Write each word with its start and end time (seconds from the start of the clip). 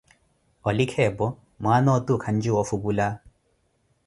Olikha 0.69 0.99
epo, 1.09 1.27
mwaana 1.65 1.89
otu 1.99 2.13
khancuya 2.23 2.57
ofupula. 2.63 3.07